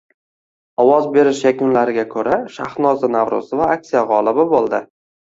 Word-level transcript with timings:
Ovoz 0.83 1.05
berish 1.17 1.43
yakunlariga 1.49 2.07
koʻra, 2.15 2.41
Shahnoza 2.57 3.13
Navroʻzova 3.21 3.73
aksiya 3.79 4.07
gʻolibi 4.15 4.53
boʻldi! 4.59 4.87